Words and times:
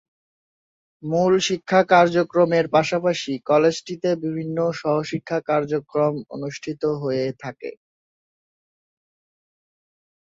মূল 1.03 1.33
শিক্ষা 1.47 1.81
কার্যক্রমের 1.91 2.65
পাশাপাশি 2.75 3.33
কলেজটিতে 3.49 4.09
বিভিন্ন 4.23 4.57
সহ-শিক্ষা 4.79 5.39
কার্যক্রম 5.49 6.13
অনুষ্ঠিত 6.35 6.81
হয়ে 7.01 7.25
থাকে। 7.43 7.71